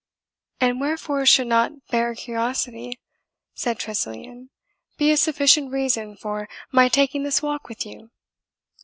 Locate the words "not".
1.45-1.73